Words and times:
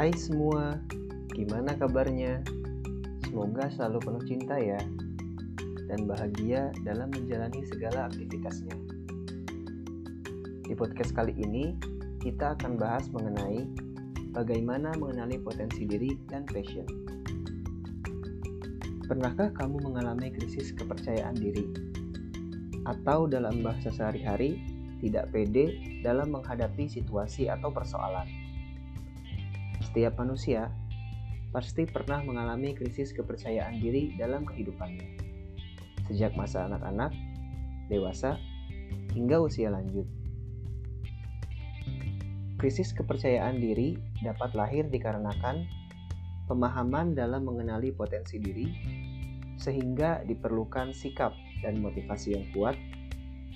Hai 0.00 0.16
semua, 0.16 0.80
gimana 1.36 1.76
kabarnya? 1.76 2.40
Semoga 3.20 3.68
selalu 3.68 4.00
penuh 4.00 4.24
cinta 4.24 4.56
ya, 4.56 4.80
dan 5.92 6.08
bahagia 6.08 6.72
dalam 6.88 7.12
menjalani 7.12 7.60
segala 7.68 8.08
aktivitasnya. 8.08 8.72
Di 10.64 10.72
podcast 10.72 11.12
kali 11.12 11.36
ini, 11.36 11.76
kita 12.16 12.56
akan 12.56 12.80
bahas 12.80 13.12
mengenai 13.12 13.68
bagaimana 14.32 14.96
mengenali 14.96 15.36
potensi 15.36 15.84
diri 15.84 16.16
dan 16.32 16.48
passion. 16.48 16.88
Pernahkah 19.04 19.52
kamu 19.52 19.84
mengalami 19.84 20.32
krisis 20.32 20.72
kepercayaan 20.80 21.36
diri? 21.36 21.68
Atau 22.88 23.28
dalam 23.28 23.60
bahasa 23.60 23.92
sehari-hari, 23.92 24.64
tidak 25.04 25.28
pede 25.28 25.76
dalam 26.00 26.32
menghadapi 26.32 26.88
situasi 26.88 27.52
atau 27.52 27.68
persoalan? 27.68 28.49
Setiap 29.90 30.22
manusia 30.22 30.70
pasti 31.50 31.82
pernah 31.82 32.22
mengalami 32.22 32.78
krisis 32.78 33.10
kepercayaan 33.10 33.82
diri 33.82 34.14
dalam 34.14 34.46
kehidupannya. 34.46 35.18
Sejak 36.06 36.38
masa 36.38 36.70
anak-anak, 36.70 37.10
dewasa, 37.90 38.38
hingga 39.10 39.42
usia 39.42 39.74
lanjut. 39.74 40.06
Krisis 42.54 42.94
kepercayaan 42.94 43.58
diri 43.58 43.98
dapat 44.22 44.54
lahir 44.54 44.86
dikarenakan 44.86 45.66
pemahaman 46.46 47.18
dalam 47.18 47.50
mengenali 47.50 47.90
potensi 47.90 48.38
diri, 48.38 48.70
sehingga 49.58 50.22
diperlukan 50.22 50.94
sikap 50.94 51.34
dan 51.66 51.82
motivasi 51.82 52.38
yang 52.38 52.46
kuat, 52.54 52.78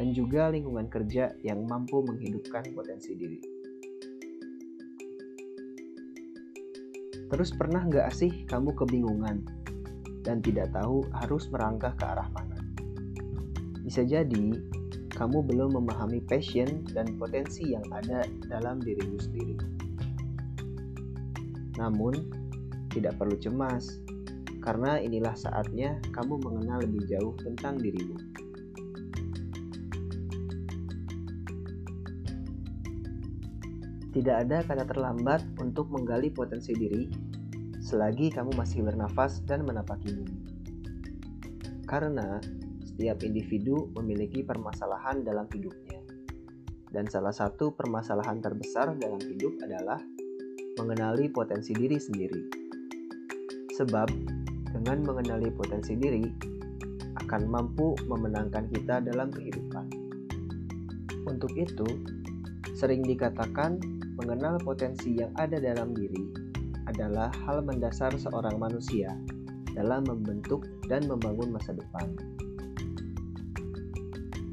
dan 0.00 0.16
juga 0.16 0.48
lingkungan 0.48 0.88
kerja 0.88 1.36
yang 1.44 1.68
mampu 1.68 2.00
menghidupkan 2.00 2.72
potensi 2.72 3.12
diri. 3.20 3.51
Terus 7.32 7.48
pernah 7.56 7.80
nggak 7.88 8.12
sih 8.12 8.44
kamu 8.44 8.76
kebingungan 8.76 9.40
dan 10.20 10.44
tidak 10.44 10.68
tahu 10.76 11.08
harus 11.16 11.48
merangkah 11.48 11.96
ke 11.96 12.04
arah 12.04 12.28
mana? 12.36 12.60
Bisa 13.80 14.04
jadi 14.04 14.60
kamu 15.16 15.40
belum 15.48 15.80
memahami 15.80 16.20
passion 16.28 16.84
dan 16.92 17.16
potensi 17.16 17.72
yang 17.72 17.88
ada 17.88 18.28
dalam 18.52 18.84
dirimu 18.84 19.16
sendiri. 19.16 19.56
Namun, 21.80 22.12
tidak 22.92 23.16
perlu 23.16 23.40
cemas, 23.40 23.96
karena 24.60 25.00
inilah 25.00 25.32
saatnya 25.32 25.98
kamu 26.12 26.36
mengenal 26.36 26.84
lebih 26.84 27.08
jauh 27.08 27.32
tentang 27.40 27.80
dirimu. 27.80 28.16
Tidak 34.12 34.36
ada 34.44 34.60
kata 34.60 34.84
terlambat 34.84 35.40
untuk 35.56 35.88
menggali 35.88 36.28
potensi 36.28 36.76
diri 36.76 37.08
selagi 37.82 38.30
kamu 38.30 38.54
masih 38.54 38.86
bernafas 38.86 39.42
dan 39.48 39.66
menapaki 39.66 40.12
bumi. 40.14 40.38
Karena 41.88 42.38
setiap 42.86 43.24
individu 43.26 43.90
memiliki 43.98 44.44
permasalahan 44.46 45.26
dalam 45.26 45.48
hidupnya. 45.50 45.98
Dan 46.92 47.08
salah 47.08 47.32
satu 47.32 47.72
permasalahan 47.72 48.44
terbesar 48.44 48.92
dalam 49.00 49.18
hidup 49.18 49.56
adalah 49.64 49.96
mengenali 50.76 51.32
potensi 51.32 51.72
diri 51.72 51.96
sendiri. 51.96 52.42
Sebab 53.80 54.08
dengan 54.76 55.00
mengenali 55.00 55.48
potensi 55.52 55.96
diri 55.96 56.24
akan 57.24 57.42
mampu 57.48 57.96
memenangkan 58.08 58.68
kita 58.68 59.00
dalam 59.00 59.32
kehidupan. 59.32 59.88
Untuk 61.24 61.52
itu, 61.56 61.88
sering 62.76 63.00
dikatakan 63.04 63.80
mengenal 64.20 64.60
potensi 64.60 65.16
yang 65.16 65.32
ada 65.40 65.56
dalam 65.56 65.96
diri 65.96 66.52
adalah 66.90 67.32
hal 67.46 67.64
mendasar 67.64 68.12
seorang 68.18 68.60
manusia 68.60 69.14
dalam 69.72 70.04
membentuk 70.04 70.68
dan 70.90 71.08
membangun 71.08 71.54
masa 71.54 71.72
depan. 71.72 72.12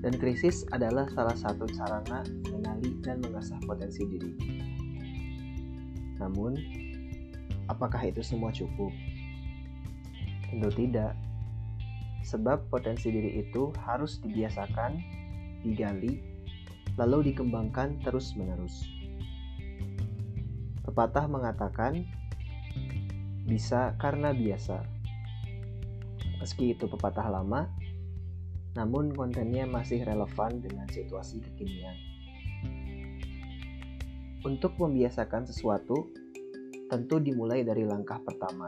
Dan 0.00 0.16
krisis 0.16 0.64
adalah 0.72 1.04
salah 1.12 1.36
satu 1.36 1.68
sarana 1.76 2.24
mengenali 2.48 2.96
dan 3.04 3.20
mengasah 3.20 3.58
potensi 3.68 4.00
diri. 4.08 4.32
Namun, 6.16 6.56
apakah 7.68 8.00
itu 8.08 8.24
semua 8.24 8.48
cukup? 8.48 8.92
Tentu 10.48 10.70
tidak. 10.72 11.12
Sebab 12.24 12.68
potensi 12.72 13.12
diri 13.12 13.44
itu 13.44 13.72
harus 13.84 14.20
dibiasakan, 14.24 15.00
digali, 15.64 16.20
lalu 16.96 17.32
dikembangkan 17.32 18.00
terus-menerus. 18.00 18.99
Pepatah 20.80 21.28
mengatakan, 21.28 22.08
bisa 23.44 23.92
karena 23.98 24.30
biasa. 24.30 24.80
Meski 26.40 26.72
itu 26.72 26.88
pepatah 26.88 27.28
lama, 27.28 27.68
namun 28.78 29.12
kontennya 29.12 29.66
masih 29.66 30.06
relevan 30.06 30.62
dengan 30.62 30.86
situasi 30.88 31.42
kekinian. 31.42 31.96
Untuk 34.40 34.72
membiasakan 34.80 35.44
sesuatu, 35.44 36.08
tentu 36.88 37.20
dimulai 37.20 37.60
dari 37.60 37.84
langkah 37.84 38.16
pertama. 38.24 38.64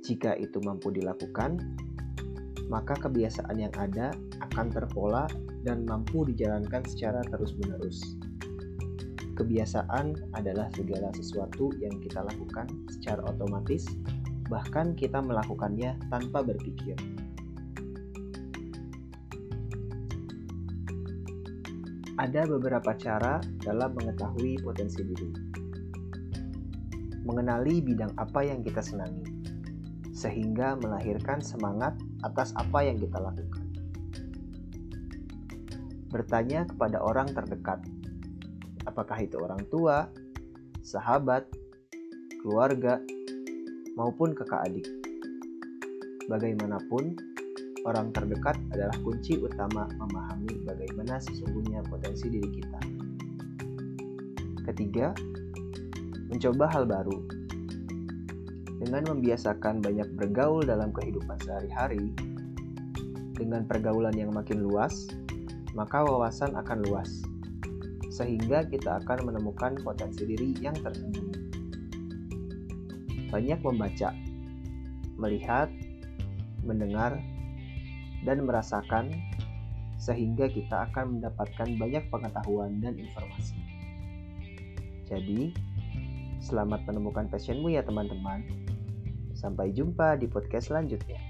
Jika 0.00 0.40
itu 0.40 0.56
mampu 0.64 0.88
dilakukan, 0.88 1.60
maka 2.72 2.96
kebiasaan 2.96 3.60
yang 3.60 3.74
ada 3.76 4.14
akan 4.40 4.66
terpola 4.72 5.28
dan 5.66 5.84
mampu 5.84 6.24
dijalankan 6.24 6.80
secara 6.88 7.20
terus-menerus. 7.28 8.29
Kebiasaan 9.40 10.36
adalah 10.36 10.68
segala 10.76 11.08
sesuatu 11.16 11.72
yang 11.80 11.96
kita 12.04 12.20
lakukan 12.20 12.68
secara 12.92 13.24
otomatis, 13.24 13.88
bahkan 14.52 14.92
kita 14.92 15.16
melakukannya 15.16 15.96
tanpa 16.12 16.44
berpikir. 16.44 16.92
Ada 22.20 22.44
beberapa 22.52 22.92
cara 23.00 23.40
dalam 23.64 23.96
mengetahui 23.96 24.60
potensi 24.60 25.00
diri. 25.08 25.32
Mengenali 27.24 27.80
bidang 27.80 28.12
apa 28.20 28.44
yang 28.44 28.60
kita 28.60 28.84
senangi, 28.84 29.24
sehingga 30.12 30.76
melahirkan 30.84 31.40
semangat 31.40 31.96
atas 32.28 32.52
apa 32.60 32.84
yang 32.84 33.00
kita 33.00 33.16
lakukan. 33.16 33.64
Bertanya 36.12 36.68
kepada 36.68 37.00
orang 37.00 37.32
terdekat 37.32 37.80
apakah 38.88 39.18
itu 39.20 39.36
orang 39.40 39.60
tua, 39.68 40.08
sahabat, 40.80 41.44
keluarga, 42.40 43.00
maupun 43.98 44.32
kakak 44.32 44.64
adik. 44.70 44.86
Bagaimanapun, 46.30 47.18
orang 47.84 48.14
terdekat 48.14 48.56
adalah 48.72 48.94
kunci 49.02 49.36
utama 49.36 49.90
memahami 49.98 50.62
bagaimana 50.64 51.18
sesungguhnya 51.20 51.84
potensi 51.90 52.30
diri 52.30 52.50
kita. 52.54 52.80
Ketiga, 54.70 55.12
mencoba 56.30 56.70
hal 56.70 56.86
baru. 56.86 57.18
Dengan 58.80 59.12
membiasakan 59.12 59.84
banyak 59.84 60.08
bergaul 60.16 60.64
dalam 60.64 60.88
kehidupan 60.96 61.36
sehari-hari, 61.44 62.16
dengan 63.36 63.68
pergaulan 63.68 64.16
yang 64.16 64.32
makin 64.32 64.64
luas, 64.64 65.04
maka 65.76 66.00
wawasan 66.00 66.56
akan 66.56 66.80
luas 66.88 67.20
sehingga 68.10 68.66
kita 68.66 69.00
akan 69.06 69.30
menemukan 69.30 69.78
potensi 69.86 70.26
diri 70.26 70.52
yang 70.58 70.74
tersembunyi. 70.74 71.34
Banyak 73.30 73.62
membaca, 73.62 74.10
melihat, 75.14 75.70
mendengar, 76.66 77.14
dan 78.26 78.42
merasakan, 78.42 79.14
sehingga 79.96 80.50
kita 80.50 80.90
akan 80.90 81.22
mendapatkan 81.22 81.68
banyak 81.78 82.04
pengetahuan 82.10 82.82
dan 82.82 82.98
informasi. 82.98 83.56
Jadi, 85.06 85.54
selamat 86.42 86.90
menemukan 86.90 87.30
passionmu 87.30 87.70
ya 87.70 87.86
teman-teman. 87.86 88.42
Sampai 89.38 89.70
jumpa 89.70 90.18
di 90.18 90.26
podcast 90.26 90.74
selanjutnya. 90.74 91.29